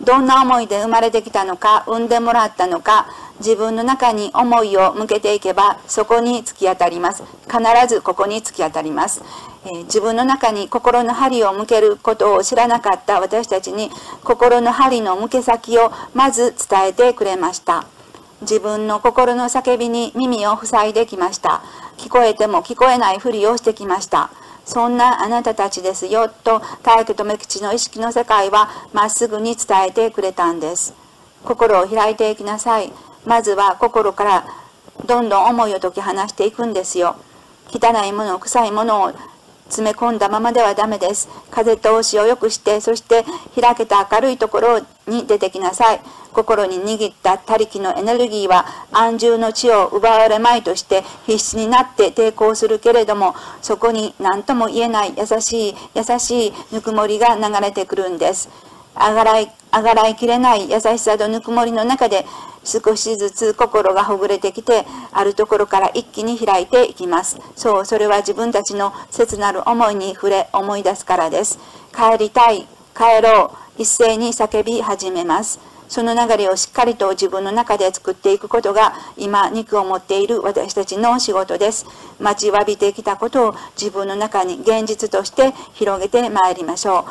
[0.00, 3.06] どんな思いで生まれてきたのか、産んでもらったのか、
[3.38, 7.22] 自分の中に思いを向けていけば、そこに突き当たります。
[7.46, 9.22] 必ずここに突き当たります。
[9.64, 13.90] えー、自分の中に心の針を向けることを知らなかった私たちに、
[14.22, 17.86] 心の針の向け先をまず伝えてくれました。
[18.42, 21.62] 自分の心の叫びに耳を塞いできました。
[21.96, 24.30] 聞こえても聞こえないふりをしてきました。
[24.64, 30.94] そんなあなたたちですよと大気留吉の意識の世界はまっすぐに伝えてくれたんです。
[31.44, 32.92] 心を開いていきなさい。
[33.26, 34.46] まずは心から
[35.06, 37.16] どんどん思いを解き放していくんですよ。
[37.70, 39.12] 汚いもの、臭いものを
[39.64, 41.28] 詰め込んだままではダメです。
[41.50, 43.24] 風通しを良くして、そして
[43.60, 46.00] 開けた明るいところに出てきなさい。
[46.32, 58.48] 心に握った他力のエネルギーは安住の地を奪われまいとして必死になって抵抗するけれども、そこに何とも言えない優しい優しいぬくもりが流れてくるんです。
[58.94, 62.24] あがらい、あがらいきれない優しさとぬくもりの中で
[62.64, 67.38] 少しずつ心がほぐれてきて、あるところから一気に開いていきます。
[67.56, 71.58] そう、それは自分たちの切なる思いに触れ思い出すからです。
[71.94, 75.60] 帰りたい、帰ろう、一斉に叫び始めます。
[75.88, 81.86] その流れをしっかりと自分の中で作っていくことが今肉を持っている私たちの仕事です。
[82.18, 87.04] 待ちわびてきたことを自分の中に現実として広げてまいりましょう。